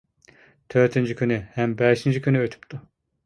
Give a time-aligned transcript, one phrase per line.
[0.73, 2.81] تۆتىنچى كۈنى ھەم بەشىنچى كۈنى ئۆتۈپتۇ.